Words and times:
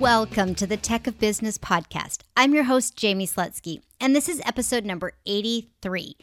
Welcome 0.00 0.54
to 0.54 0.66
the 0.66 0.78
Tech 0.78 1.06
of 1.06 1.18
Business 1.18 1.58
podcast. 1.58 2.20
I'm 2.34 2.54
your 2.54 2.64
host, 2.64 2.96
Jamie 2.96 3.26
Slutsky, 3.26 3.82
and 4.00 4.16
this 4.16 4.30
is 4.30 4.40
episode 4.46 4.86
number 4.86 5.12
83. 5.26 6.16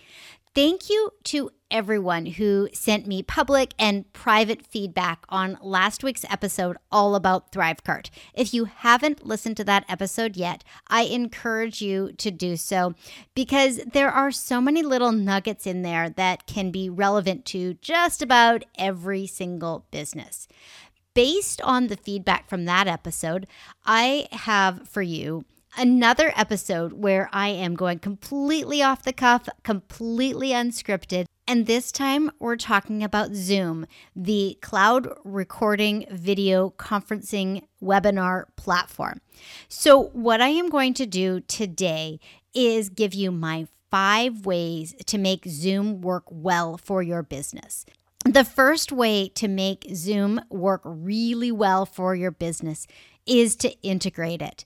Thank 0.55 0.89
you 0.89 1.11
to 1.25 1.51
everyone 1.69 2.25
who 2.25 2.69
sent 2.73 3.05
me 3.05 3.21
public 3.21 3.75
and 3.77 4.11
private 4.13 4.65
feedback 4.65 5.25
on 5.29 5.59
last 5.61 6.03
week's 6.03 6.25
episode 6.27 6.77
all 6.91 7.13
about 7.13 7.51
ThriveCart. 7.51 8.09
If 8.33 8.51
you 8.51 8.65
haven't 8.65 9.27
listened 9.27 9.57
to 9.57 9.63
that 9.65 9.85
episode 9.87 10.35
yet, 10.35 10.63
I 10.87 11.03
encourage 11.03 11.79
you 11.79 12.13
to 12.13 12.31
do 12.31 12.57
so 12.57 12.95
because 13.35 13.77
there 13.85 14.09
are 14.09 14.31
so 14.31 14.59
many 14.59 14.81
little 14.81 15.11
nuggets 15.11 15.67
in 15.67 15.83
there 15.83 16.09
that 16.09 16.47
can 16.47 16.71
be 16.71 16.89
relevant 16.89 17.45
to 17.47 17.75
just 17.75 18.23
about 18.23 18.65
every 18.79 19.27
single 19.27 19.85
business 19.91 20.47
based 21.17 21.59
on 21.63 21.87
the 21.87 21.97
feedback 21.97 22.47
from 22.47 22.65
that 22.65 22.85
episode, 22.85 23.47
I 23.83 24.27
have 24.31 24.87
for 24.87 25.01
you 25.01 25.45
another 25.75 26.31
episode 26.35 26.93
where 26.93 27.27
I 27.33 27.47
am 27.47 27.73
going 27.73 27.97
completely 27.97 28.83
off 28.83 29.01
the 29.01 29.13
cuff, 29.13 29.49
completely 29.63 30.49
unscripted. 30.49 31.25
And 31.47 31.65
this 31.65 31.91
time 31.91 32.29
we're 32.37 32.55
talking 32.55 33.03
about 33.03 33.33
Zoom, 33.33 33.87
the 34.15 34.59
cloud 34.61 35.07
recording 35.23 36.05
video 36.11 36.69
conferencing 36.77 37.63
webinar 37.81 38.43
platform. 38.55 39.19
So, 39.67 40.09
what 40.13 40.39
I 40.39 40.49
am 40.49 40.69
going 40.69 40.93
to 40.93 41.07
do 41.07 41.39
today 41.39 42.19
is 42.53 42.89
give 42.89 43.15
you 43.15 43.31
my 43.31 43.67
five 43.89 44.45
ways 44.45 44.93
to 45.07 45.17
make 45.17 45.45
Zoom 45.47 45.99
work 46.01 46.25
well 46.29 46.77
for 46.77 47.01
your 47.01 47.23
business. 47.23 47.87
The 48.27 48.43
first 48.43 48.91
way 48.91 49.29
to 49.35 49.47
make 49.47 49.87
Zoom 49.95 50.41
work 50.49 50.81
really 50.83 51.49
well 51.49 51.85
for 51.85 52.13
your 52.13 52.29
business 52.29 52.85
is 53.25 53.55
to 53.55 53.71
integrate 53.81 54.41
it. 54.41 54.65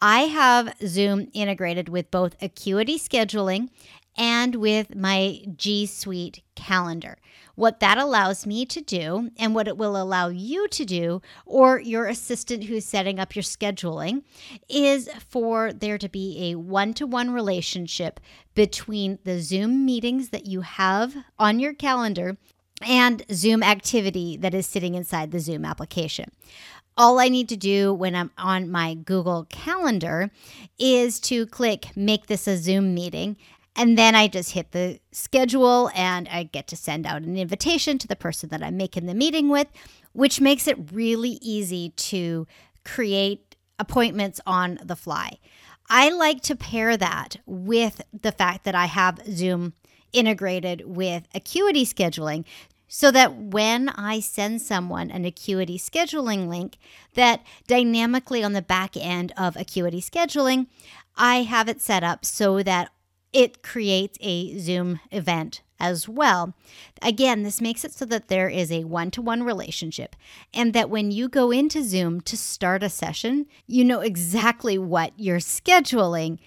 I 0.00 0.20
have 0.22 0.74
Zoom 0.86 1.28
integrated 1.34 1.90
with 1.90 2.10
both 2.10 2.42
Acuity 2.42 2.98
scheduling 2.98 3.68
and 4.16 4.54
with 4.54 4.96
my 4.96 5.42
G 5.56 5.84
Suite 5.84 6.42
calendar. 6.54 7.18
What 7.54 7.80
that 7.80 7.98
allows 7.98 8.46
me 8.46 8.64
to 8.66 8.80
do, 8.80 9.30
and 9.38 9.54
what 9.54 9.68
it 9.68 9.76
will 9.76 10.00
allow 10.00 10.28
you 10.28 10.66
to 10.68 10.84
do, 10.86 11.20
or 11.44 11.78
your 11.78 12.06
assistant 12.06 12.64
who's 12.64 12.86
setting 12.86 13.18
up 13.18 13.36
your 13.36 13.42
scheduling, 13.42 14.22
is 14.70 15.10
for 15.28 15.70
there 15.70 15.98
to 15.98 16.08
be 16.08 16.50
a 16.50 16.58
one 16.58 16.94
to 16.94 17.06
one 17.06 17.30
relationship 17.30 18.20
between 18.54 19.18
the 19.24 19.40
Zoom 19.42 19.84
meetings 19.84 20.30
that 20.30 20.46
you 20.46 20.62
have 20.62 21.14
on 21.38 21.60
your 21.60 21.74
calendar 21.74 22.38
and 22.86 23.24
Zoom 23.32 23.62
activity 23.62 24.36
that 24.38 24.54
is 24.54 24.66
sitting 24.66 24.94
inside 24.94 25.30
the 25.30 25.40
Zoom 25.40 25.64
application. 25.64 26.30
All 26.96 27.18
I 27.18 27.28
need 27.28 27.48
to 27.48 27.56
do 27.56 27.94
when 27.94 28.14
I'm 28.14 28.30
on 28.36 28.70
my 28.70 28.94
Google 28.94 29.46
Calendar 29.48 30.30
is 30.78 31.18
to 31.20 31.46
click 31.46 31.96
make 31.96 32.26
this 32.26 32.46
a 32.46 32.56
Zoom 32.56 32.94
meeting. 32.94 33.36
And 33.74 33.96
then 33.96 34.14
I 34.14 34.28
just 34.28 34.50
hit 34.50 34.72
the 34.72 35.00
schedule 35.12 35.90
and 35.94 36.28
I 36.28 36.42
get 36.42 36.66
to 36.68 36.76
send 36.76 37.06
out 37.06 37.22
an 37.22 37.38
invitation 37.38 37.96
to 37.98 38.06
the 38.06 38.16
person 38.16 38.50
that 38.50 38.62
I'm 38.62 38.76
making 38.76 39.06
the 39.06 39.14
meeting 39.14 39.48
with, 39.48 39.68
which 40.12 40.40
makes 40.40 40.66
it 40.66 40.92
really 40.92 41.38
easy 41.40 41.90
to 41.90 42.46
create 42.84 43.56
appointments 43.78 44.40
on 44.46 44.78
the 44.84 44.96
fly. 44.96 45.38
I 45.88 46.10
like 46.10 46.42
to 46.42 46.56
pair 46.56 46.96
that 46.96 47.36
with 47.46 48.02
the 48.18 48.32
fact 48.32 48.64
that 48.64 48.74
I 48.74 48.86
have 48.86 49.20
Zoom 49.26 49.72
integrated 50.12 50.82
with 50.86 51.26
Acuity 51.34 51.84
scheduling 51.84 52.44
so 52.94 53.10
that 53.10 53.34
when 53.34 53.88
I 53.88 54.20
send 54.20 54.60
someone 54.60 55.10
an 55.10 55.24
Acuity 55.24 55.78
scheduling 55.78 56.46
link, 56.46 56.76
that 57.14 57.42
dynamically 57.66 58.44
on 58.44 58.52
the 58.52 58.60
back 58.60 58.98
end 58.98 59.32
of 59.34 59.56
Acuity 59.56 60.02
scheduling, 60.02 60.66
I 61.16 61.36
have 61.36 61.70
it 61.70 61.80
set 61.80 62.04
up 62.04 62.26
so 62.26 62.62
that 62.62 62.90
it 63.32 63.62
creates 63.62 64.18
a 64.20 64.58
Zoom 64.58 65.00
event 65.10 65.62
as 65.80 66.06
well. 66.06 66.54
Again, 67.00 67.44
this 67.44 67.62
makes 67.62 67.82
it 67.82 67.92
so 67.94 68.04
that 68.04 68.28
there 68.28 68.50
is 68.50 68.70
a 68.70 68.84
one 68.84 69.10
to 69.12 69.22
one 69.22 69.42
relationship 69.42 70.14
and 70.52 70.74
that 70.74 70.90
when 70.90 71.10
you 71.10 71.30
go 71.30 71.50
into 71.50 71.82
Zoom 71.82 72.20
to 72.20 72.36
start 72.36 72.82
a 72.82 72.90
session, 72.90 73.46
you 73.66 73.86
know 73.86 74.00
exactly 74.00 74.76
what 74.76 75.14
you're 75.16 75.38
scheduling 75.38 76.38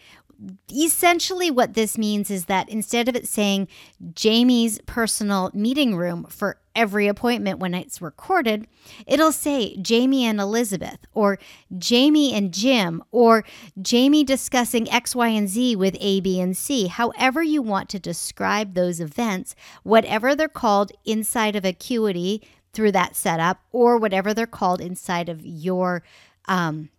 essentially 0.71 1.49
what 1.49 1.73
this 1.73 1.97
means 1.97 2.29
is 2.29 2.45
that 2.45 2.69
instead 2.69 3.07
of 3.07 3.15
it 3.15 3.27
saying 3.27 3.67
Jamie's 4.13 4.79
personal 4.85 5.51
meeting 5.53 5.95
room 5.95 6.25
for 6.29 6.59
every 6.75 7.07
appointment 7.07 7.59
when 7.59 7.73
it's 7.73 8.01
recorded, 8.01 8.67
it'll 9.07 9.31
say 9.31 9.77
Jamie 9.77 10.25
and 10.25 10.39
Elizabeth 10.39 10.99
or 11.13 11.39
Jamie 11.77 12.33
and 12.33 12.53
Jim 12.53 13.03
or 13.11 13.45
Jamie 13.81 14.23
discussing 14.23 14.91
X, 14.91 15.15
Y, 15.15 15.29
and 15.29 15.47
Z 15.47 15.75
with 15.77 15.95
A, 15.99 16.19
B, 16.19 16.39
and 16.39 16.55
C. 16.55 16.87
However, 16.87 17.41
you 17.41 17.61
want 17.61 17.89
to 17.89 17.99
describe 17.99 18.73
those 18.73 18.99
events, 18.99 19.55
whatever 19.83 20.35
they're 20.35 20.47
called 20.47 20.91
inside 21.05 21.55
of 21.55 21.65
Acuity 21.65 22.41
through 22.73 22.91
that 22.91 23.15
setup 23.15 23.61
or 23.71 23.97
whatever 23.97 24.33
they're 24.33 24.45
called 24.45 24.81
inside 24.81 25.29
of 25.29 25.45
your 25.45 26.03
um, 26.47 26.89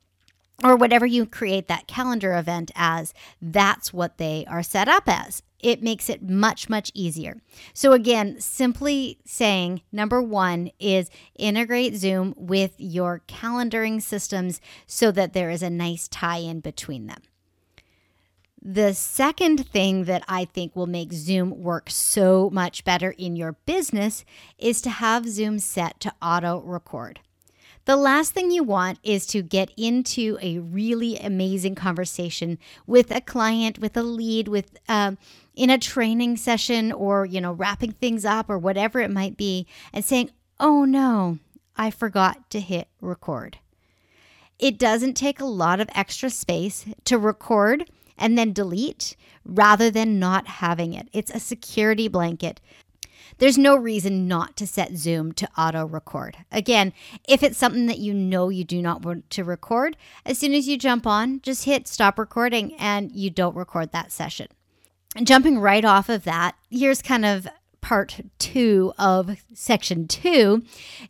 or 0.64 0.76
whatever 0.76 1.04
you 1.04 1.26
create 1.26 1.68
that 1.68 1.86
calendar 1.86 2.36
event 2.36 2.70
as, 2.74 3.12
that's 3.40 3.92
what 3.92 4.18
they 4.18 4.44
are 4.48 4.62
set 4.62 4.88
up 4.88 5.04
as. 5.06 5.42
It 5.60 5.82
makes 5.82 6.08
it 6.08 6.22
much, 6.22 6.68
much 6.68 6.90
easier. 6.94 7.40
So, 7.72 7.92
again, 7.92 8.40
simply 8.40 9.18
saying 9.24 9.82
number 9.90 10.20
one 10.22 10.70
is 10.78 11.10
integrate 11.38 11.94
Zoom 11.96 12.34
with 12.36 12.74
your 12.78 13.22
calendaring 13.26 14.00
systems 14.02 14.60
so 14.86 15.10
that 15.12 15.32
there 15.32 15.50
is 15.50 15.62
a 15.62 15.70
nice 15.70 16.08
tie 16.08 16.38
in 16.38 16.60
between 16.60 17.06
them. 17.06 17.22
The 18.68 18.94
second 18.94 19.68
thing 19.68 20.04
that 20.04 20.24
I 20.28 20.44
think 20.44 20.74
will 20.74 20.88
make 20.88 21.12
Zoom 21.12 21.62
work 21.62 21.88
so 21.88 22.50
much 22.50 22.84
better 22.84 23.12
in 23.12 23.36
your 23.36 23.52
business 23.64 24.24
is 24.58 24.80
to 24.82 24.90
have 24.90 25.28
Zoom 25.28 25.58
set 25.60 26.00
to 26.00 26.12
auto 26.20 26.60
record. 26.62 27.20
The 27.86 27.96
last 27.96 28.32
thing 28.32 28.50
you 28.50 28.64
want 28.64 28.98
is 29.04 29.26
to 29.28 29.42
get 29.42 29.70
into 29.76 30.36
a 30.42 30.58
really 30.58 31.16
amazing 31.18 31.76
conversation 31.76 32.58
with 32.84 33.12
a 33.12 33.20
client, 33.20 33.78
with 33.78 33.96
a 33.96 34.02
lead, 34.02 34.48
with 34.48 34.76
um, 34.88 35.18
in 35.54 35.70
a 35.70 35.78
training 35.78 36.36
session, 36.36 36.90
or 36.90 37.24
you 37.24 37.40
know, 37.40 37.52
wrapping 37.52 37.92
things 37.92 38.24
up, 38.24 38.50
or 38.50 38.58
whatever 38.58 38.98
it 38.98 39.10
might 39.12 39.36
be, 39.36 39.68
and 39.92 40.04
saying, 40.04 40.30
"Oh 40.58 40.84
no, 40.84 41.38
I 41.76 41.92
forgot 41.92 42.50
to 42.50 42.60
hit 42.60 42.88
record." 43.00 43.58
It 44.58 44.78
doesn't 44.78 45.14
take 45.14 45.38
a 45.38 45.44
lot 45.44 45.78
of 45.78 45.88
extra 45.94 46.28
space 46.28 46.86
to 47.04 47.18
record 47.18 47.88
and 48.18 48.36
then 48.36 48.52
delete 48.52 49.16
rather 49.44 49.92
than 49.92 50.18
not 50.18 50.48
having 50.48 50.92
it. 50.92 51.08
It's 51.12 51.30
a 51.30 51.38
security 51.38 52.08
blanket 52.08 52.60
there's 53.38 53.58
no 53.58 53.76
reason 53.76 54.28
not 54.28 54.56
to 54.56 54.66
set 54.66 54.96
Zoom 54.96 55.32
to 55.32 55.48
auto 55.56 55.86
record. 55.86 56.38
Again, 56.50 56.92
if 57.28 57.42
it's 57.42 57.58
something 57.58 57.86
that 57.86 57.98
you 57.98 58.14
know 58.14 58.48
you 58.48 58.64
do 58.64 58.80
not 58.80 59.02
want 59.02 59.28
to 59.30 59.44
record, 59.44 59.96
as 60.24 60.38
soon 60.38 60.54
as 60.54 60.68
you 60.68 60.78
jump 60.78 61.06
on, 61.06 61.40
just 61.42 61.64
hit 61.64 61.88
stop 61.88 62.18
recording 62.18 62.74
and 62.74 63.12
you 63.12 63.30
don't 63.30 63.56
record 63.56 63.92
that 63.92 64.12
session. 64.12 64.48
And 65.14 65.26
jumping 65.26 65.58
right 65.58 65.84
off 65.84 66.08
of 66.08 66.24
that, 66.24 66.56
here's 66.70 67.02
kind 67.02 67.24
of 67.24 67.46
part 67.80 68.20
two 68.38 68.92
of 68.98 69.38
section 69.54 70.08
two 70.08 70.64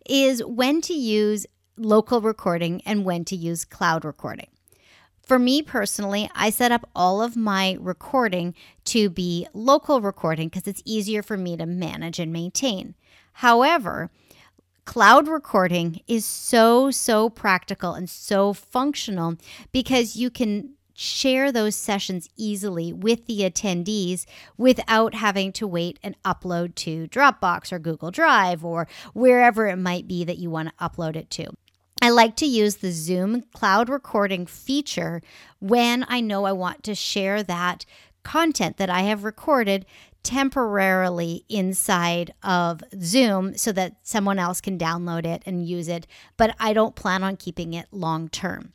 is 0.08 0.44
when 0.44 0.81
to 0.82 0.93
use 0.93 1.46
local 1.76 2.20
recording 2.20 2.82
and 2.85 3.05
when 3.05 3.25
to 3.25 3.37
use 3.37 3.64
cloud 3.64 4.05
recording. 4.05 4.49
For 5.26 5.40
me 5.40 5.61
personally, 5.61 6.31
I 6.37 6.50
set 6.50 6.70
up 6.70 6.88
all 6.94 7.20
of 7.20 7.37
my 7.37 7.76
recording 7.81 8.55
to 8.84 9.11
be 9.11 9.49
local 9.52 10.00
recording 10.00 10.49
because 10.49 10.69
it's 10.69 10.82
easier 10.84 11.20
for 11.20 11.37
me 11.37 11.56
to 11.56 11.67
manage 11.67 12.20
and 12.20 12.32
maintain. 12.32 12.94
However, 13.32 14.08
cloud 14.84 15.26
recording 15.26 16.00
is 16.06 16.25
so, 16.25 16.93
so 16.93 17.28
practical 17.28 17.93
and 17.94 18.08
so 18.08 18.52
functional 18.52 19.34
because 19.73 20.14
you 20.14 20.31
can 20.31 20.75
share 20.94 21.50
those 21.50 21.75
sessions 21.75 22.28
easily 22.37 22.93
with 22.93 23.26
the 23.26 23.40
attendees 23.40 24.26
without 24.56 25.12
having 25.14 25.50
to 25.55 25.67
wait 25.67 25.99
and 26.05 26.14
upload 26.23 26.76
to 26.76 27.08
Dropbox 27.08 27.73
or 27.73 27.81
Google 27.81 28.12
Drive 28.12 28.64
or 28.64 28.87
wherever 29.12 29.67
it 29.67 29.76
might 29.76 30.06
be 30.06 30.23
that 30.23 30.38
you 30.38 30.50
want 30.50 30.69
to 30.69 30.75
upload 30.76 31.17
it 31.17 31.31
to. 31.31 31.49
I 32.02 32.10
like 32.10 32.37
to 32.37 32.46
use 32.46 32.76
the 32.76 32.93
Zoom 32.93 33.43
cloud 33.54 33.88
recording 33.88 34.46
feature 34.46 35.22
when 35.60 36.04
I 36.08 36.20
know 36.20 36.44
I 36.44 36.52
want 36.52 36.82
to 36.84 36.94
share 36.94 37.43
that 37.44 37.87
content 38.22 38.76
that 38.76 38.90
I 38.90 39.02
have 39.02 39.25
recorded 39.25 39.87
temporarily 40.22 41.44
inside 41.48 42.34
of 42.43 42.82
Zoom 43.00 43.56
so 43.56 43.72
that 43.72 43.96
someone 44.02 44.38
else 44.38 44.60
can 44.60 44.78
download 44.78 45.25
it 45.25 45.43
and 45.46 45.66
use 45.66 45.88
it, 45.88 46.06
but 46.37 46.54
I 46.58 46.72
don't 46.72 46.96
plan 46.96 47.22
on 47.22 47.37
keeping 47.37 47.72
it 47.72 47.87
long 47.93 48.28
term. 48.28 48.72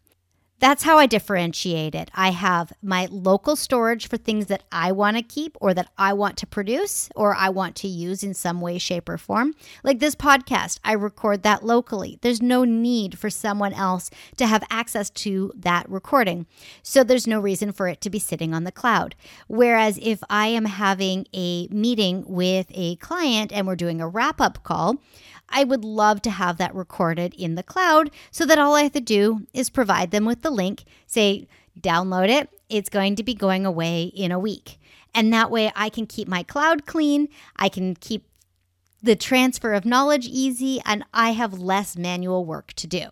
That's 0.62 0.84
how 0.84 1.00
I 1.00 1.08
differentiate 1.08 1.96
it. 1.96 2.12
I 2.14 2.30
have 2.30 2.72
my 2.84 3.08
local 3.10 3.56
storage 3.56 4.08
for 4.08 4.18
things 4.18 4.46
that 4.46 4.62
I 4.72 4.92
want 4.92 5.18
to 5.18 5.24
keep 5.24 5.58
or 5.60 5.74
that 5.74 5.90
I 5.98 6.14
want 6.14 6.38
to 6.38 6.46
produce 6.46 7.10
or 7.16 7.34
I 7.36 7.50
want 7.50 7.76
to 7.78 7.88
use 7.88 8.22
in 8.24 8.36
some 8.36 8.62
way, 8.62 8.78
shape, 8.78 9.10
or 9.10 9.18
form. 9.18 9.56
Like 9.84 9.98
this 9.98 10.14
podcast, 10.14 10.78
I 10.84 10.94
record 10.94 11.42
that 11.42 11.66
locally. 11.66 12.20
There's 12.22 12.44
no 12.44 12.64
need 12.64 13.18
for 13.18 13.32
someone 13.32 13.74
else 13.74 14.12
to 14.38 14.46
have 14.46 14.64
access 14.70 15.10
to 15.10 15.52
that 15.56 15.90
recording. 15.90 16.46
So 16.84 17.04
there's 17.04 17.26
no 17.26 17.40
reason 17.40 17.72
for 17.72 17.88
it 17.88 18.00
to 18.02 18.12
be 18.12 18.20
sitting 18.20 18.54
on 18.54 18.64
the 18.64 18.72
cloud. 18.72 19.16
Whereas 19.48 19.98
if 20.00 20.24
I 20.30 20.46
am 20.46 20.66
having 20.66 21.26
a 21.34 21.70
meeting 21.70 22.24
with 22.28 22.68
a 22.70 22.98
client 22.98 23.52
and 23.52 23.66
we're 23.66 23.76
doing 23.76 24.00
a 24.00 24.08
wrap 24.08 24.40
up 24.40 24.62
call, 24.62 25.00
I 25.52 25.64
would 25.64 25.84
love 25.84 26.22
to 26.24 26.30
have 26.30 26.58
that 26.58 26.74
recorded 26.74 27.34
in 27.34 27.56
the 27.56 27.64
cloud 27.64 28.10
so 28.32 28.46
that 28.46 28.58
all 28.58 28.76
I 28.76 28.84
have 28.84 28.94
to 28.94 29.02
do 29.02 29.48
is 29.54 29.70
provide 29.70 30.12
them 30.12 30.26
with 30.26 30.42
the 30.42 30.51
link, 30.52 30.84
say, 31.08 31.48
download 31.80 32.30
it. 32.30 32.50
It's 32.70 32.90
going 32.90 33.16
to 33.16 33.24
be 33.24 33.34
going 33.34 33.66
away 33.66 34.04
in 34.04 34.32
a 34.32 34.40
week. 34.40 34.80
And 35.14 35.34
that 35.34 35.52
way 35.52 35.72
I 35.76 35.90
can 35.90 36.06
keep 36.06 36.28
my 36.28 36.44
cloud 36.44 36.86
clean. 36.86 37.28
I 37.56 37.70
can 37.70 37.96
keep 37.96 38.28
the 39.04 39.16
transfer 39.16 39.74
of 39.74 39.84
knowledge 39.84 40.28
easy, 40.28 40.80
and 40.86 41.04
I 41.14 41.32
have 41.32 41.60
less 41.60 41.98
manual 41.98 42.46
work 42.46 42.74
to 42.74 42.88
do. 42.88 43.06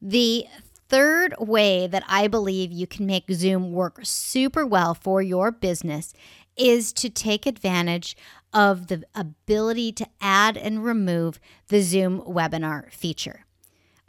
The 0.00 0.46
third 0.88 1.34
way 1.38 1.86
that 1.86 2.04
I 2.06 2.28
believe 2.28 2.70
you 2.70 2.86
can 2.86 3.06
make 3.06 3.24
Zoom 3.32 3.72
work 3.72 4.00
super 4.02 4.64
well 4.64 4.94
for 4.94 5.20
your 5.20 5.50
business 5.50 6.14
is 6.56 6.92
to 6.92 7.10
take 7.10 7.46
advantage 7.46 8.16
of 8.52 8.86
the 8.86 9.02
ability 9.14 9.90
to 9.92 10.06
add 10.20 10.56
and 10.56 10.84
remove 10.84 11.40
the 11.68 11.80
Zoom 11.80 12.20
webinar 12.20 12.92
feature. 12.92 13.44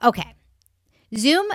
Okay, 0.03 0.35
Zoom 1.15 1.47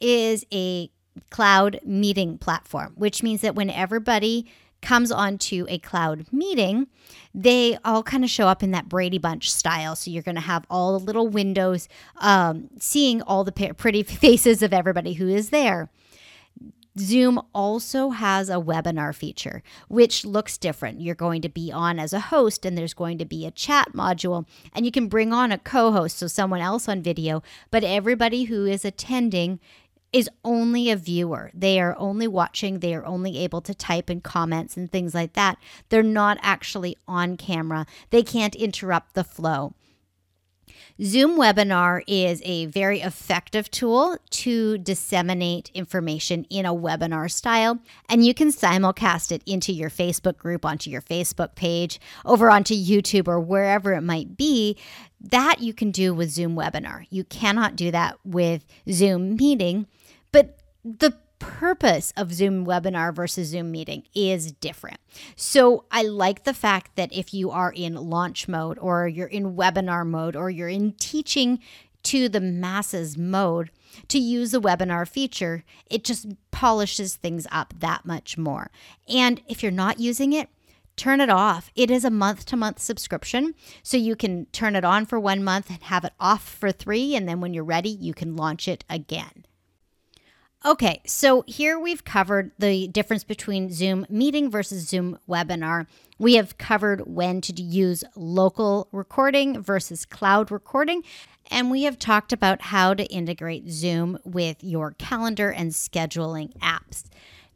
is 0.00 0.44
a 0.52 0.90
cloud 1.30 1.80
meeting 1.84 2.38
platform, 2.38 2.92
which 2.96 3.22
means 3.22 3.40
that 3.40 3.54
when 3.54 3.70
everybody 3.70 4.46
comes 4.82 5.10
onto 5.10 5.66
a 5.68 5.78
cloud 5.78 6.26
meeting, 6.32 6.86
they 7.34 7.78
all 7.84 8.02
kind 8.02 8.24
of 8.24 8.30
show 8.30 8.46
up 8.46 8.62
in 8.62 8.70
that 8.70 8.88
Brady 8.88 9.18
Bunch 9.18 9.50
style. 9.50 9.96
So 9.96 10.10
you're 10.10 10.22
going 10.22 10.36
to 10.36 10.40
have 10.40 10.64
all 10.70 10.98
the 10.98 11.04
little 11.04 11.28
windows 11.28 11.88
um, 12.16 12.68
seeing 12.78 13.22
all 13.22 13.42
the 13.42 13.74
pretty 13.76 14.02
faces 14.04 14.62
of 14.62 14.72
everybody 14.72 15.14
who 15.14 15.28
is 15.28 15.50
there. 15.50 15.90
Zoom 16.98 17.40
also 17.54 18.10
has 18.10 18.48
a 18.48 18.54
webinar 18.54 19.14
feature, 19.14 19.62
which 19.88 20.24
looks 20.24 20.56
different. 20.56 21.00
You're 21.00 21.14
going 21.14 21.42
to 21.42 21.48
be 21.48 21.70
on 21.70 21.98
as 21.98 22.12
a 22.12 22.20
host, 22.20 22.64
and 22.64 22.76
there's 22.76 22.94
going 22.94 23.18
to 23.18 23.24
be 23.24 23.46
a 23.46 23.50
chat 23.50 23.92
module, 23.92 24.46
and 24.74 24.86
you 24.86 24.92
can 24.92 25.08
bring 25.08 25.32
on 25.32 25.52
a 25.52 25.58
co 25.58 25.92
host, 25.92 26.18
so 26.18 26.26
someone 26.26 26.60
else 26.60 26.88
on 26.88 27.02
video, 27.02 27.42
but 27.70 27.84
everybody 27.84 28.44
who 28.44 28.64
is 28.64 28.84
attending 28.84 29.60
is 30.12 30.30
only 30.44 30.90
a 30.90 30.96
viewer. 30.96 31.50
They 31.52 31.78
are 31.80 31.94
only 31.98 32.26
watching, 32.26 32.78
they 32.78 32.94
are 32.94 33.04
only 33.04 33.38
able 33.38 33.60
to 33.62 33.74
type 33.74 34.08
in 34.08 34.22
comments 34.22 34.76
and 34.76 34.90
things 34.90 35.14
like 35.14 35.34
that. 35.34 35.58
They're 35.90 36.02
not 36.02 36.38
actually 36.40 36.96
on 37.06 37.36
camera, 37.36 37.86
they 38.10 38.22
can't 38.22 38.54
interrupt 38.54 39.14
the 39.14 39.24
flow. 39.24 39.74
Zoom 41.02 41.38
Webinar 41.38 42.02
is 42.06 42.42
a 42.44 42.66
very 42.66 43.00
effective 43.00 43.70
tool 43.70 44.16
to 44.30 44.78
disseminate 44.78 45.70
information 45.74 46.44
in 46.50 46.66
a 46.66 46.74
webinar 46.74 47.30
style, 47.30 47.78
and 48.08 48.24
you 48.24 48.34
can 48.34 48.48
simulcast 48.48 49.32
it 49.32 49.42
into 49.46 49.72
your 49.72 49.90
Facebook 49.90 50.36
group, 50.36 50.64
onto 50.64 50.90
your 50.90 51.02
Facebook 51.02 51.54
page, 51.54 52.00
over 52.24 52.50
onto 52.50 52.74
YouTube, 52.74 53.28
or 53.28 53.40
wherever 53.40 53.92
it 53.92 54.02
might 54.02 54.36
be. 54.36 54.76
That 55.20 55.60
you 55.60 55.72
can 55.72 55.90
do 55.90 56.14
with 56.14 56.30
Zoom 56.30 56.54
Webinar. 56.54 57.06
You 57.10 57.24
cannot 57.24 57.74
do 57.76 57.90
that 57.90 58.18
with 58.24 58.64
Zoom 58.90 59.36
Meeting, 59.36 59.86
but 60.30 60.58
the 60.84 61.16
purpose 61.38 62.12
of 62.16 62.32
Zoom 62.32 62.66
webinar 62.66 63.14
versus 63.14 63.48
Zoom 63.48 63.70
meeting 63.70 64.04
is 64.14 64.52
different. 64.52 64.98
So 65.36 65.84
I 65.90 66.02
like 66.02 66.44
the 66.44 66.54
fact 66.54 66.96
that 66.96 67.12
if 67.12 67.32
you 67.32 67.50
are 67.50 67.72
in 67.72 67.94
launch 67.94 68.48
mode 68.48 68.78
or 68.78 69.08
you're 69.08 69.26
in 69.26 69.56
webinar 69.56 70.06
mode 70.06 70.36
or 70.36 70.50
you're 70.50 70.68
in 70.68 70.92
teaching 70.92 71.60
to 72.04 72.28
the 72.28 72.40
masses 72.40 73.18
mode 73.18 73.70
to 74.08 74.18
use 74.18 74.52
the 74.52 74.60
webinar 74.60 75.08
feature, 75.08 75.64
it 75.90 76.04
just 76.04 76.26
polishes 76.50 77.16
things 77.16 77.46
up 77.50 77.74
that 77.78 78.04
much 78.04 78.38
more. 78.38 78.70
And 79.08 79.42
if 79.48 79.62
you're 79.62 79.72
not 79.72 79.98
using 79.98 80.32
it, 80.32 80.48
turn 80.96 81.20
it 81.20 81.30
off. 81.30 81.70
It 81.74 81.90
is 81.90 82.04
a 82.04 82.10
month 82.10 82.46
to 82.46 82.56
month 82.56 82.78
subscription. 82.78 83.54
So 83.82 83.96
you 83.96 84.16
can 84.16 84.46
turn 84.46 84.76
it 84.76 84.84
on 84.84 85.04
for 85.04 85.18
one 85.18 85.44
month 85.44 85.68
and 85.68 85.82
have 85.82 86.04
it 86.04 86.12
off 86.18 86.48
for 86.48 86.72
three. 86.72 87.14
And 87.14 87.28
then 87.28 87.40
when 87.40 87.52
you're 87.54 87.64
ready, 87.64 87.90
you 87.90 88.14
can 88.14 88.36
launch 88.36 88.68
it 88.68 88.84
again. 88.88 89.44
Okay, 90.66 91.00
so 91.06 91.44
here 91.46 91.78
we've 91.78 92.04
covered 92.04 92.50
the 92.58 92.88
difference 92.88 93.22
between 93.22 93.70
Zoom 93.70 94.04
meeting 94.08 94.50
versus 94.50 94.88
Zoom 94.88 95.16
webinar. 95.28 95.86
We 96.18 96.34
have 96.34 96.58
covered 96.58 97.06
when 97.06 97.40
to 97.42 97.62
use 97.62 98.02
local 98.16 98.88
recording 98.90 99.62
versus 99.62 100.04
cloud 100.04 100.50
recording. 100.50 101.04
And 101.52 101.70
we 101.70 101.84
have 101.84 102.00
talked 102.00 102.32
about 102.32 102.62
how 102.62 102.94
to 102.94 103.04
integrate 103.04 103.70
Zoom 103.70 104.18
with 104.24 104.56
your 104.64 104.90
calendar 104.98 105.52
and 105.52 105.70
scheduling 105.70 106.52
apps. 106.58 107.04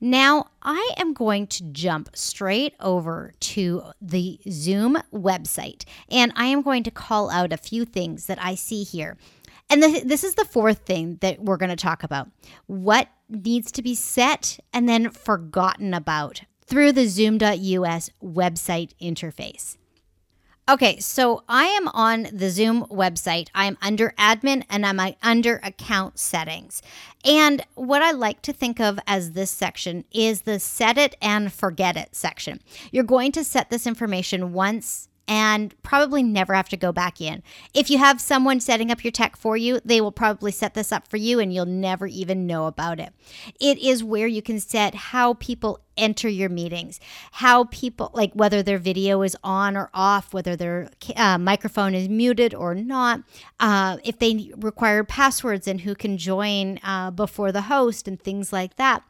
Now, 0.00 0.46
I 0.62 0.94
am 0.96 1.12
going 1.12 1.48
to 1.48 1.64
jump 1.64 2.10
straight 2.14 2.74
over 2.80 3.34
to 3.40 3.82
the 4.00 4.38
Zoom 4.48 4.96
website 5.12 5.84
and 6.08 6.32
I 6.36 6.46
am 6.46 6.62
going 6.62 6.84
to 6.84 6.90
call 6.90 7.28
out 7.28 7.52
a 7.52 7.58
few 7.58 7.84
things 7.84 8.26
that 8.26 8.42
I 8.42 8.54
see 8.54 8.82
here. 8.82 9.18
And 9.70 9.82
the, 9.82 10.02
this 10.04 10.24
is 10.24 10.34
the 10.34 10.44
fourth 10.44 10.80
thing 10.80 11.18
that 11.20 11.40
we're 11.40 11.56
going 11.56 11.70
to 11.70 11.76
talk 11.76 12.02
about 12.02 12.28
what 12.66 13.08
needs 13.28 13.70
to 13.72 13.82
be 13.82 13.94
set 13.94 14.58
and 14.72 14.88
then 14.88 15.10
forgotten 15.10 15.94
about 15.94 16.42
through 16.66 16.92
the 16.92 17.06
Zoom.us 17.06 18.10
website 18.22 18.92
interface. 19.00 19.76
Okay, 20.68 21.00
so 21.00 21.42
I 21.48 21.64
am 21.64 21.88
on 21.88 22.28
the 22.32 22.48
Zoom 22.48 22.84
website. 22.86 23.48
I'm 23.56 23.76
under 23.82 24.10
admin 24.16 24.64
and 24.70 24.86
I'm 24.86 25.00
under 25.20 25.60
account 25.64 26.20
settings. 26.20 26.80
And 27.24 27.64
what 27.74 28.02
I 28.02 28.12
like 28.12 28.40
to 28.42 28.52
think 28.52 28.78
of 28.78 29.00
as 29.04 29.32
this 29.32 29.50
section 29.50 30.04
is 30.12 30.42
the 30.42 30.60
set 30.60 30.96
it 30.96 31.16
and 31.20 31.52
forget 31.52 31.96
it 31.96 32.14
section. 32.14 32.60
You're 32.92 33.02
going 33.02 33.32
to 33.32 33.42
set 33.42 33.70
this 33.70 33.84
information 33.84 34.52
once 34.52 35.08
and 35.30 35.80
probably 35.84 36.24
never 36.24 36.54
have 36.54 36.68
to 36.68 36.76
go 36.76 36.90
back 36.90 37.20
in. 37.20 37.40
If 37.72 37.88
you 37.88 37.98
have 37.98 38.20
someone 38.20 38.58
setting 38.58 38.90
up 38.90 39.04
your 39.04 39.12
tech 39.12 39.36
for 39.36 39.56
you, 39.56 39.78
they 39.84 40.00
will 40.00 40.10
probably 40.10 40.50
set 40.50 40.74
this 40.74 40.90
up 40.90 41.06
for 41.06 41.18
you 41.18 41.38
and 41.38 41.54
you'll 41.54 41.66
never 41.66 42.08
even 42.08 42.48
know 42.48 42.66
about 42.66 42.98
it. 42.98 43.12
It 43.60 43.78
is 43.78 44.02
where 44.02 44.26
you 44.26 44.42
can 44.42 44.58
set 44.58 44.96
how 44.96 45.34
people 45.34 45.78
enter 45.96 46.28
your 46.28 46.48
meetings, 46.48 46.98
how 47.30 47.64
people, 47.64 48.10
like 48.12 48.32
whether 48.34 48.60
their 48.60 48.78
video 48.78 49.22
is 49.22 49.36
on 49.44 49.76
or 49.76 49.88
off, 49.94 50.34
whether 50.34 50.56
their 50.56 50.90
uh, 51.14 51.38
microphone 51.38 51.94
is 51.94 52.08
muted 52.08 52.52
or 52.52 52.74
not, 52.74 53.22
uh, 53.60 53.98
if 54.02 54.18
they 54.18 54.50
require 54.56 55.04
passwords 55.04 55.68
and 55.68 55.82
who 55.82 55.94
can 55.94 56.18
join 56.18 56.80
uh, 56.82 57.12
before 57.12 57.52
the 57.52 57.62
host 57.62 58.08
and 58.08 58.20
things 58.20 58.52
like 58.52 58.74
that. 58.76 59.04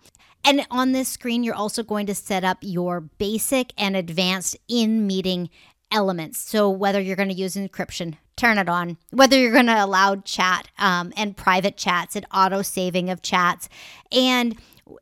And 0.44 0.66
on 0.70 0.92
this 0.92 1.08
screen, 1.08 1.44
you're 1.44 1.54
also 1.54 1.82
going 1.82 2.06
to 2.06 2.14
set 2.14 2.44
up 2.44 2.58
your 2.60 3.00
basic 3.00 3.72
and 3.76 3.94
advanced 3.94 4.56
in 4.68 5.06
meeting 5.06 5.50
elements. 5.90 6.38
So 6.38 6.70
whether 6.70 7.00
you're 7.00 7.16
going 7.16 7.28
to 7.28 7.34
use 7.34 7.56
encryption, 7.56 8.16
turn 8.36 8.58
it 8.58 8.68
on. 8.68 8.96
Whether 9.10 9.38
you're 9.38 9.52
going 9.52 9.66
to 9.66 9.84
allow 9.84 10.16
chat 10.16 10.68
um, 10.78 11.12
and 11.16 11.36
private 11.36 11.76
chats 11.76 12.16
and 12.16 12.26
auto 12.32 12.62
saving 12.62 13.10
of 13.10 13.22
chats, 13.22 13.68
and 14.10 14.56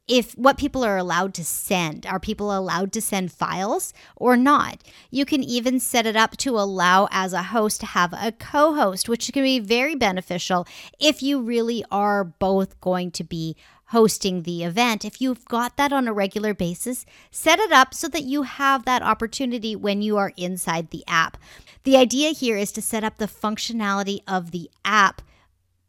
if 0.06 0.32
what 0.32 0.58
people 0.58 0.84
are 0.84 0.96
allowed 0.96 1.34
to 1.34 1.44
send 1.44 2.06
are 2.06 2.20
people 2.20 2.56
allowed 2.56 2.92
to 2.92 3.00
send 3.00 3.32
files 3.32 3.92
or 4.16 4.36
not 4.36 4.82
you 5.10 5.24
can 5.24 5.42
even 5.42 5.80
set 5.80 6.06
it 6.06 6.16
up 6.16 6.36
to 6.36 6.58
allow 6.58 7.08
as 7.10 7.32
a 7.32 7.44
host 7.44 7.80
to 7.80 7.86
have 7.86 8.12
a 8.12 8.32
co-host 8.32 9.08
which 9.08 9.32
can 9.32 9.42
be 9.42 9.58
very 9.58 9.94
beneficial 9.94 10.66
if 11.00 11.22
you 11.22 11.40
really 11.40 11.84
are 11.90 12.22
both 12.22 12.78
going 12.80 13.10
to 13.10 13.24
be 13.24 13.56
hosting 13.88 14.42
the 14.42 14.64
event, 14.64 15.04
if 15.04 15.20
you've 15.20 15.44
got 15.46 15.76
that 15.76 15.92
on 15.92 16.06
a 16.06 16.12
regular 16.12 16.54
basis, 16.54 17.06
set 17.30 17.58
it 17.58 17.72
up 17.72 17.94
so 17.94 18.08
that 18.08 18.24
you 18.24 18.42
have 18.42 18.84
that 18.84 19.02
opportunity 19.02 19.74
when 19.74 20.02
you 20.02 20.16
are 20.16 20.32
inside 20.36 20.90
the 20.90 21.04
app. 21.06 21.38
The 21.84 21.96
idea 21.96 22.30
here 22.30 22.56
is 22.56 22.72
to 22.72 22.82
set 22.82 23.04
up 23.04 23.18
the 23.18 23.26
functionality 23.26 24.20
of 24.26 24.50
the 24.50 24.70
app 24.84 25.22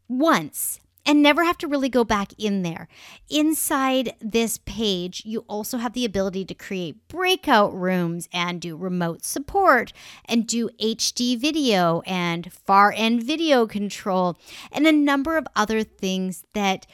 once 0.07 0.79
and 1.05 1.23
never 1.23 1.43
have 1.43 1.57
to 1.57 1.67
really 1.67 1.89
go 1.89 2.03
back 2.03 2.33
in 2.37 2.61
there. 2.61 2.87
Inside 3.29 4.13
this 4.21 4.59
page, 4.59 5.23
you 5.25 5.43
also 5.47 5.77
have 5.77 5.93
the 5.93 6.05
ability 6.05 6.45
to 6.45 6.53
create 6.53 7.07
breakout 7.07 7.73
rooms 7.73 8.29
and 8.31 8.61
do 8.61 8.77
remote 8.77 9.25
support 9.25 9.91
and 10.25 10.45
do 10.45 10.69
HD 10.79 11.35
video 11.35 12.01
and 12.05 12.53
far 12.53 12.93
end 12.95 13.23
video 13.23 13.65
control 13.65 14.37
and 14.71 14.85
a 14.85 14.91
number 14.91 15.35
of 15.35 15.47
other 15.55 15.83
things 15.83 16.45
that 16.53 16.85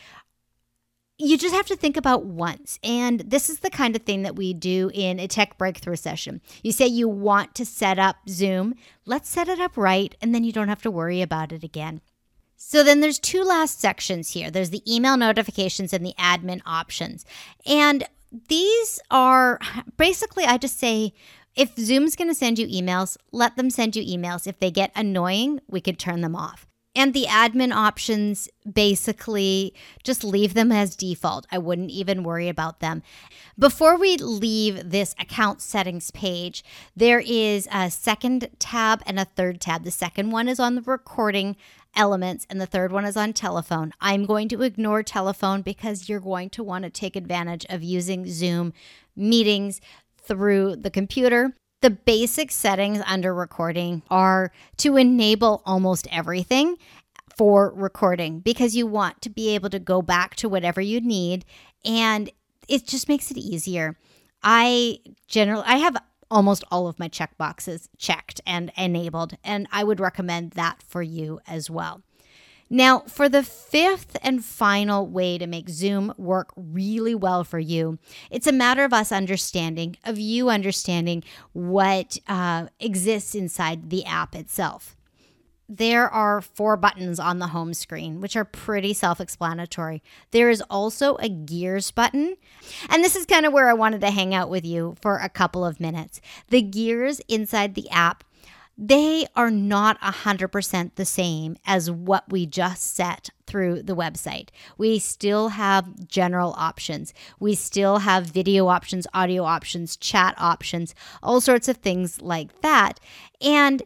you 1.17 1.37
just 1.37 1.55
have 1.55 1.67
to 1.67 1.75
think 1.75 1.95
about 1.95 2.25
once. 2.25 2.77
And 2.83 3.21
this 3.21 3.49
is 3.49 3.59
the 3.59 3.69
kind 3.69 3.95
of 3.95 4.01
thing 4.03 4.23
that 4.23 4.35
we 4.35 4.53
do 4.53 4.91
in 4.93 5.19
a 5.19 5.27
tech 5.27 5.57
breakthrough 5.57 5.95
session. 5.95 6.41
You 6.61 6.71
say 6.71 6.87
you 6.87 7.07
want 7.07 7.55
to 7.55 7.65
set 7.65 7.97
up 7.97 8.17
Zoom, 8.27 8.75
let's 9.05 9.29
set 9.29 9.47
it 9.47 9.59
up 9.59 9.77
right, 9.77 10.13
and 10.21 10.35
then 10.35 10.43
you 10.43 10.51
don't 10.51 10.67
have 10.67 10.81
to 10.81 10.91
worry 10.91 11.21
about 11.21 11.51
it 11.51 11.63
again. 11.63 12.01
So 12.57 12.83
then 12.83 12.99
there's 12.99 13.19
two 13.19 13.43
last 13.43 13.79
sections 13.79 14.31
here. 14.31 14.49
There's 14.49 14.69
the 14.71 14.83
email 14.91 15.17
notifications 15.17 15.93
and 15.93 16.05
the 16.05 16.15
admin 16.17 16.61
options. 16.65 17.25
And 17.65 18.05
these 18.49 18.99
are 19.11 19.59
basically 19.97 20.45
I 20.45 20.57
just 20.57 20.79
say 20.79 21.13
if 21.55 21.75
Zoom's 21.77 22.17
going 22.17 22.27
to 22.27 22.35
send 22.35 22.59
you 22.59 22.67
emails, 22.67 23.17
let 23.31 23.55
them 23.55 23.69
send 23.69 23.95
you 23.95 24.03
emails. 24.03 24.45
If 24.45 24.59
they 24.59 24.71
get 24.71 24.91
annoying, 24.95 25.61
we 25.67 25.79
could 25.79 25.97
turn 25.97 26.21
them 26.21 26.35
off. 26.35 26.67
And 26.95 27.13
the 27.13 27.25
admin 27.25 27.73
options 27.73 28.47
basically 28.71 29.73
just 30.03 30.23
leave 30.23 30.53
them 30.53 30.71
as 30.71 30.95
default. 30.95 31.45
I 31.51 31.57
wouldn't 31.57 31.91
even 31.91 32.23
worry 32.23 32.47
about 32.47 32.79
them. 32.79 33.03
Before 33.59 33.97
we 33.97 34.17
leave 34.17 34.91
this 34.91 35.13
account 35.19 35.61
settings 35.61 36.09
page, 36.11 36.63
there 36.95 37.19
is 37.19 37.67
a 37.71 37.91
second 37.91 38.49
tab 38.59 39.03
and 39.05 39.19
a 39.19 39.25
third 39.25 39.59
tab. 39.59 39.83
The 39.83 39.91
second 39.91 40.31
one 40.31 40.47
is 40.47 40.59
on 40.59 40.75
the 40.75 40.81
recording 40.81 41.57
elements 41.95 42.45
and 42.49 42.59
the 42.59 42.65
third 42.65 42.91
one 42.91 43.05
is 43.05 43.17
on 43.17 43.33
telephone. 43.33 43.93
I'm 43.99 44.25
going 44.25 44.47
to 44.49 44.61
ignore 44.61 45.03
telephone 45.03 45.61
because 45.61 46.09
you're 46.09 46.19
going 46.19 46.49
to 46.51 46.63
want 46.63 46.83
to 46.83 46.89
take 46.89 47.15
advantage 47.15 47.65
of 47.69 47.83
using 47.83 48.27
Zoom 48.27 48.73
meetings 49.15 49.81
through 50.21 50.75
the 50.77 50.89
computer. 50.89 51.53
The 51.85 51.91
basic 51.91 52.49
settings 52.49 53.03
under 53.05 53.31
recording 53.31 54.01
are 54.09 54.51
to 54.77 54.97
enable 54.97 55.61
almost 55.67 56.07
everything 56.11 56.77
for 57.37 57.71
recording 57.75 58.39
because 58.39 58.75
you 58.75 58.87
want 58.87 59.21
to 59.21 59.29
be 59.29 59.53
able 59.53 59.69
to 59.69 59.77
go 59.77 60.01
back 60.01 60.33
to 60.37 60.49
whatever 60.49 60.81
you 60.81 60.99
need 60.99 61.45
and 61.85 62.31
it 62.67 62.87
just 62.87 63.07
makes 63.07 63.29
it 63.29 63.37
easier. 63.37 63.99
I 64.41 64.97
generally 65.27 65.65
I 65.67 65.77
have 65.77 65.95
almost 66.31 66.63
all 66.71 66.87
of 66.87 66.97
my 66.97 67.07
check 67.07 67.37
boxes 67.37 67.87
checked 67.99 68.41
and 68.47 68.71
enabled 68.75 69.37
and 69.43 69.67
I 69.71 69.83
would 69.83 69.99
recommend 69.99 70.53
that 70.53 70.81
for 70.81 71.03
you 71.03 71.39
as 71.45 71.69
well. 71.69 72.01
Now, 72.75 73.03
for 73.07 73.29
the 73.29 73.41
fifth 73.41 74.17
and 74.21 74.43
final 74.43 75.07
way 75.07 75.37
to 75.37 75.47
make 75.47 75.69
Zoom 75.69 76.13
work 76.17 76.49
really 76.57 77.15
well 77.15 77.45
for 77.45 77.57
you, 77.57 77.99
it's 78.29 78.47
a 78.47 78.51
matter 78.51 78.83
of 78.83 78.91
us 78.91 79.13
understanding, 79.13 79.95
of 80.03 80.19
you 80.19 80.49
understanding 80.49 81.23
what 81.53 82.17
uh, 82.27 82.65
exists 82.81 83.33
inside 83.33 83.91
the 83.91 84.03
app 84.03 84.35
itself. 84.35 84.97
There 85.69 86.09
are 86.09 86.41
four 86.41 86.75
buttons 86.75 87.17
on 87.17 87.39
the 87.39 87.47
home 87.47 87.73
screen, 87.73 88.19
which 88.19 88.35
are 88.35 88.43
pretty 88.43 88.93
self 88.93 89.21
explanatory. 89.21 90.03
There 90.31 90.49
is 90.49 90.61
also 90.69 91.15
a 91.15 91.29
gears 91.29 91.91
button. 91.91 92.35
And 92.89 93.01
this 93.01 93.15
is 93.15 93.25
kind 93.25 93.45
of 93.45 93.53
where 93.53 93.69
I 93.69 93.73
wanted 93.73 94.01
to 94.01 94.11
hang 94.11 94.35
out 94.35 94.49
with 94.49 94.65
you 94.65 94.97
for 95.01 95.17
a 95.19 95.29
couple 95.29 95.63
of 95.63 95.79
minutes. 95.79 96.19
The 96.49 96.61
gears 96.61 97.21
inside 97.29 97.73
the 97.73 97.89
app 97.89 98.25
they 98.77 99.25
are 99.35 99.51
not 99.51 99.99
100% 100.01 100.91
the 100.95 101.05
same 101.05 101.55
as 101.65 101.89
what 101.89 102.29
we 102.29 102.45
just 102.45 102.95
set 102.95 103.29
through 103.47 103.83
the 103.83 103.95
website. 103.95 104.49
We 104.77 104.99
still 104.99 105.49
have 105.49 106.07
general 106.07 106.53
options. 106.57 107.13
We 107.39 107.55
still 107.55 107.99
have 107.99 108.25
video 108.25 108.67
options, 108.67 109.07
audio 109.13 109.43
options, 109.43 109.95
chat 109.95 110.35
options, 110.37 110.93
all 111.23 111.39
sorts 111.39 111.67
of 111.67 111.77
things 111.77 112.21
like 112.21 112.61
that. 112.61 112.99
And 113.39 113.83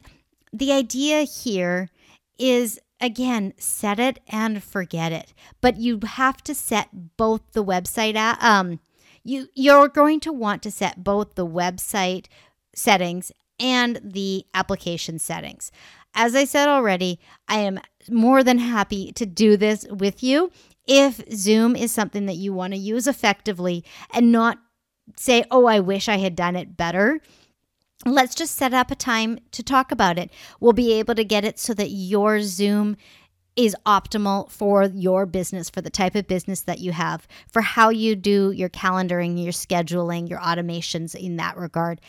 the 0.51 0.71
idea 0.71 1.21
here 1.21 1.89
is 2.37 2.79
again, 3.01 3.53
set 3.57 3.99
it 3.99 4.19
and 4.27 4.61
forget 4.61 5.11
it. 5.11 5.33
But 5.61 5.77
you 5.77 5.99
have 6.05 6.43
to 6.43 6.53
set 6.53 7.15
both 7.15 7.41
the 7.53 7.63
website 7.63 8.17
um 8.43 8.79
you 9.23 9.47
you're 9.53 9.87
going 9.87 10.19
to 10.21 10.33
want 10.33 10.63
to 10.63 10.71
set 10.71 11.03
both 11.03 11.35
the 11.35 11.45
website 11.45 12.25
settings 12.73 13.31
and 13.59 13.99
the 14.03 14.45
application 14.53 15.19
settings. 15.19 15.71
As 16.13 16.35
I 16.35 16.45
said 16.45 16.67
already, 16.67 17.19
I 17.47 17.59
am 17.59 17.79
more 18.09 18.43
than 18.43 18.57
happy 18.57 19.11
to 19.13 19.25
do 19.25 19.57
this 19.57 19.85
with 19.89 20.23
you 20.23 20.51
if 20.87 21.21
Zoom 21.31 21.75
is 21.75 21.91
something 21.91 22.25
that 22.25 22.37
you 22.37 22.51
want 22.51 22.73
to 22.73 22.79
use 22.79 23.05
effectively 23.05 23.85
and 24.13 24.31
not 24.31 24.57
say, 25.15 25.43
oh, 25.51 25.65
I 25.65 25.79
wish 25.79 26.09
I 26.09 26.17
had 26.17 26.35
done 26.35 26.55
it 26.55 26.77
better. 26.77 27.19
Let's 28.05 28.33
just 28.33 28.55
set 28.55 28.73
up 28.73 28.91
a 28.91 28.95
time 28.95 29.39
to 29.51 29.61
talk 29.61 29.91
about 29.91 30.17
it. 30.17 30.31
We'll 30.59 30.73
be 30.73 30.93
able 30.93 31.15
to 31.15 31.23
get 31.23 31.45
it 31.45 31.59
so 31.59 31.73
that 31.73 31.89
your 31.89 32.41
Zoom 32.41 32.95
is 33.55 33.75
optimal 33.85 34.49
for 34.49 34.85
your 34.85 35.25
business, 35.25 35.69
for 35.69 35.81
the 35.81 35.89
type 35.89 36.15
of 36.15 36.27
business 36.27 36.61
that 36.61 36.79
you 36.79 36.93
have, 36.93 37.27
for 37.51 37.61
how 37.61 37.89
you 37.89 38.15
do 38.15 38.51
your 38.51 38.69
calendaring, 38.69 39.43
your 39.43 39.51
scheduling, 39.51 40.29
your 40.29 40.39
automations 40.39 41.13
in 41.13 41.35
that 41.35 41.57
regard 41.57 41.99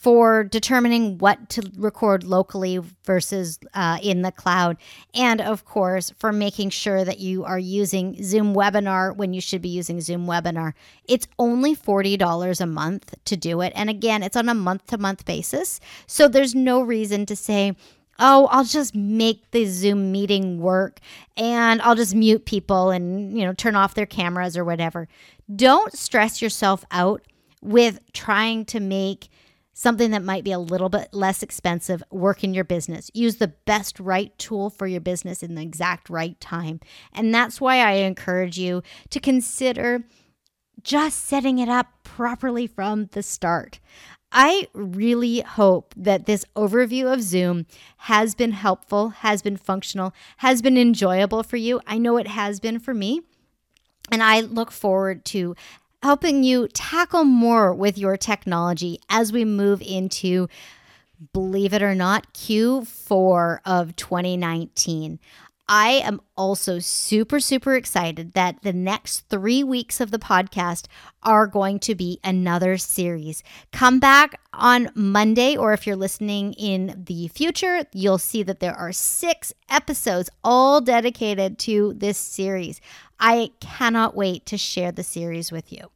for 0.00 0.44
determining 0.44 1.18
what 1.18 1.50
to 1.50 1.70
record 1.76 2.24
locally 2.24 2.80
versus 3.04 3.58
uh, 3.74 3.98
in 4.02 4.22
the 4.22 4.32
cloud. 4.32 4.78
And 5.14 5.42
of 5.42 5.66
course, 5.66 6.10
for 6.16 6.32
making 6.32 6.70
sure 6.70 7.04
that 7.04 7.18
you 7.18 7.44
are 7.44 7.58
using 7.58 8.22
Zoom 8.22 8.54
Webinar 8.54 9.14
when 9.14 9.34
you 9.34 9.42
should 9.42 9.60
be 9.60 9.68
using 9.68 10.00
Zoom 10.00 10.26
Webinar. 10.26 10.72
It's 11.06 11.28
only 11.38 11.76
$40 11.76 12.60
a 12.62 12.66
month 12.66 13.14
to 13.26 13.36
do 13.36 13.60
it. 13.60 13.74
And 13.76 13.90
again, 13.90 14.22
it's 14.22 14.38
on 14.38 14.48
a 14.48 14.54
month 14.54 14.86
to 14.86 14.96
month 14.96 15.26
basis. 15.26 15.80
So 16.06 16.28
there's 16.28 16.54
no 16.54 16.80
reason 16.80 17.26
to 17.26 17.36
say, 17.36 17.76
oh, 18.18 18.48
I'll 18.50 18.64
just 18.64 18.94
make 18.94 19.50
the 19.50 19.66
Zoom 19.66 20.10
meeting 20.10 20.60
work 20.60 21.00
and 21.36 21.82
I'll 21.82 21.94
just 21.94 22.14
mute 22.14 22.46
people 22.46 22.88
and, 22.88 23.36
you 23.38 23.44
know, 23.44 23.52
turn 23.52 23.76
off 23.76 23.94
their 23.94 24.06
cameras 24.06 24.56
or 24.56 24.64
whatever. 24.64 25.08
Don't 25.54 25.92
stress 25.92 26.40
yourself 26.40 26.86
out 26.90 27.20
with 27.60 28.00
trying 28.14 28.64
to 28.64 28.80
make 28.80 29.28
something 29.80 30.10
that 30.10 30.22
might 30.22 30.44
be 30.44 30.52
a 30.52 30.58
little 30.58 30.90
bit 30.90 31.08
less 31.14 31.42
expensive, 31.42 32.02
work 32.10 32.44
in 32.44 32.52
your 32.52 32.64
business. 32.64 33.10
Use 33.14 33.36
the 33.36 33.48
best 33.48 33.98
right 33.98 34.36
tool 34.36 34.68
for 34.68 34.86
your 34.86 35.00
business 35.00 35.42
in 35.42 35.54
the 35.54 35.62
exact 35.62 36.10
right 36.10 36.38
time. 36.38 36.80
And 37.14 37.34
that's 37.34 37.62
why 37.62 37.78
I 37.78 37.92
encourage 37.92 38.58
you 38.58 38.82
to 39.08 39.18
consider 39.18 40.04
just 40.82 41.24
setting 41.24 41.58
it 41.58 41.70
up 41.70 41.86
properly 42.04 42.66
from 42.66 43.08
the 43.12 43.22
start. 43.22 43.80
I 44.30 44.68
really 44.74 45.40
hope 45.40 45.94
that 45.96 46.26
this 46.26 46.44
overview 46.54 47.10
of 47.10 47.22
Zoom 47.22 47.64
has 47.96 48.34
been 48.34 48.52
helpful, 48.52 49.08
has 49.08 49.40
been 49.40 49.56
functional, 49.56 50.12
has 50.38 50.60
been 50.60 50.76
enjoyable 50.76 51.42
for 51.42 51.56
you. 51.56 51.80
I 51.86 51.96
know 51.96 52.18
it 52.18 52.28
has 52.28 52.60
been 52.60 52.80
for 52.80 52.92
me. 52.92 53.22
And 54.12 54.22
I 54.22 54.40
look 54.40 54.72
forward 54.72 55.24
to 55.26 55.54
helping 56.02 56.42
you 56.42 56.68
tackle 56.68 57.24
more 57.24 57.74
with 57.74 57.98
your 57.98 58.16
technology 58.16 58.98
as 59.08 59.32
we 59.32 59.44
move 59.44 59.82
into, 59.82 60.48
believe 61.32 61.74
it 61.74 61.82
or 61.82 61.94
not, 61.94 62.32
Q4 62.32 63.60
of 63.64 63.96
2019. 63.96 65.18
I 65.72 66.02
am 66.04 66.20
also 66.36 66.80
super, 66.80 67.38
super 67.38 67.76
excited 67.76 68.32
that 68.32 68.62
the 68.62 68.72
next 68.72 69.28
three 69.28 69.62
weeks 69.62 70.00
of 70.00 70.10
the 70.10 70.18
podcast 70.18 70.86
are 71.22 71.46
going 71.46 71.78
to 71.80 71.94
be 71.94 72.18
another 72.24 72.76
series. 72.76 73.44
Come 73.70 74.00
back 74.00 74.40
on 74.52 74.90
Monday, 74.96 75.56
or 75.56 75.72
if 75.72 75.86
you're 75.86 75.94
listening 75.94 76.54
in 76.54 77.04
the 77.06 77.28
future, 77.28 77.84
you'll 77.92 78.18
see 78.18 78.42
that 78.42 78.58
there 78.58 78.74
are 78.74 78.90
six 78.90 79.52
episodes 79.68 80.28
all 80.42 80.80
dedicated 80.80 81.56
to 81.60 81.94
this 81.94 82.18
series. 82.18 82.80
I 83.20 83.52
cannot 83.60 84.16
wait 84.16 84.46
to 84.46 84.58
share 84.58 84.90
the 84.90 85.04
series 85.04 85.52
with 85.52 85.72
you. 85.72 85.88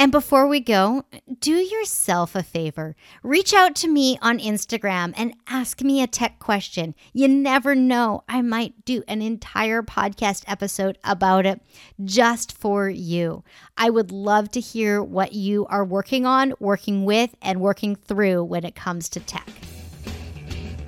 And 0.00 0.12
before 0.12 0.46
we 0.46 0.60
go, 0.60 1.02
do 1.40 1.54
yourself 1.56 2.36
a 2.36 2.44
favor. 2.44 2.94
Reach 3.24 3.52
out 3.52 3.74
to 3.76 3.88
me 3.88 4.16
on 4.22 4.38
Instagram 4.38 5.12
and 5.16 5.34
ask 5.48 5.82
me 5.82 6.00
a 6.00 6.06
tech 6.06 6.38
question. 6.38 6.94
You 7.12 7.26
never 7.26 7.74
know, 7.74 8.22
I 8.28 8.40
might 8.42 8.84
do 8.84 9.02
an 9.08 9.22
entire 9.22 9.82
podcast 9.82 10.44
episode 10.46 10.98
about 11.02 11.46
it 11.46 11.60
just 12.04 12.56
for 12.56 12.88
you. 12.88 13.42
I 13.76 13.90
would 13.90 14.12
love 14.12 14.52
to 14.52 14.60
hear 14.60 15.02
what 15.02 15.32
you 15.32 15.66
are 15.66 15.84
working 15.84 16.24
on, 16.24 16.54
working 16.60 17.04
with, 17.04 17.34
and 17.42 17.60
working 17.60 17.96
through 17.96 18.44
when 18.44 18.64
it 18.64 18.76
comes 18.76 19.08
to 19.10 19.20
tech. 19.20 19.48